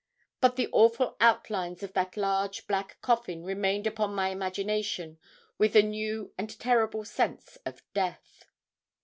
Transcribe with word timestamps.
But 0.39 0.55
the 0.55 0.67
awful 0.71 1.15
outlines 1.19 1.83
of 1.83 1.93
that 1.93 2.17
large 2.17 2.65
black 2.65 2.97
coffin 3.01 3.43
remained 3.43 3.85
upon 3.85 4.15
my 4.15 4.29
imagination 4.29 5.19
with 5.59 5.75
a 5.75 5.83
new 5.83 6.33
and 6.39 6.49
terrible 6.59 7.05
sense 7.05 7.59
of 7.67 7.83
death. 7.93 8.45